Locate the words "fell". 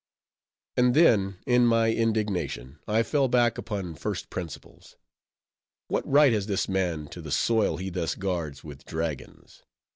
3.03-3.27